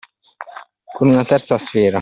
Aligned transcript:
Con 0.95 1.09
una 1.09 1.23
terza 1.25 1.59
sfera 1.59 1.89